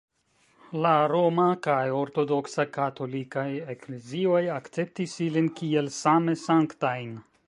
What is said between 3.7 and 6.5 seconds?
eklezioj akceptis ilin kiel same